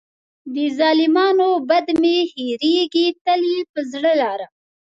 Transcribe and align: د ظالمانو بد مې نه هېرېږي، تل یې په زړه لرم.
د 0.53 0.55
ظالمانو 0.77 1.49
بد 1.69 1.87
مې 2.01 2.17
نه 2.21 2.29
هېرېږي، 2.31 3.07
تل 3.23 3.41
یې 3.51 3.61
په 3.73 3.79
زړه 3.91 4.11
لرم. 4.21 4.51